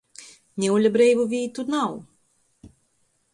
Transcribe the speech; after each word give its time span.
Niule 0.63 0.91
breivu 0.95 1.25
vītu 1.33 1.67
nav. 1.75 1.93